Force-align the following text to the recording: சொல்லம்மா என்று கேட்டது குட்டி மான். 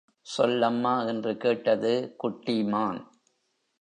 சொல்லம்மா 0.27 1.01
என்று 1.01 1.37
கேட்டது 1.37 2.13
குட்டி 2.17 2.63
மான். 2.63 3.01